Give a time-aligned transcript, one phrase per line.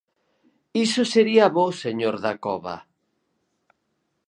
[0.85, 2.75] Iso sería bo, señor Dacova.